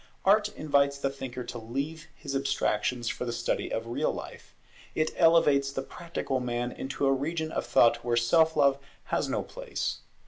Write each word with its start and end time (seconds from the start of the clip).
Art 0.25 0.49
invites 0.55 0.97
the 0.97 1.11
thinker 1.11 1.43
to 1.43 1.59
leave 1.59 2.07
his 2.15 2.35
abstractions 2.35 3.07
for 3.07 3.23
the 3.23 3.31
study 3.31 3.71
of 3.71 3.85
real 3.85 4.11
life; 4.11 4.55
it 4.95 5.11
elevates 5.15 5.71
the 5.71 5.83
practical 5.83 6.39
man 6.39 6.71
into 6.71 7.05
a 7.05 7.13
region 7.13 7.51
of 7.51 7.67
thought 7.67 8.03
where 8.03 8.17
self 8.17 8.55
love 8.55 8.79
has 9.03 9.29
no 9.29 9.43
place. 9.43 9.99